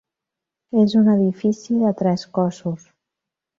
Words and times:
És 0.83 0.95
un 1.01 1.11
edifici 1.17 1.79
de 1.83 1.93
tres 2.01 2.25
cossos. 2.41 2.91